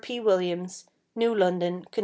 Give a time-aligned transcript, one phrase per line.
[0.01, 0.19] P.
[0.19, 1.99] Williams, New London, Conn.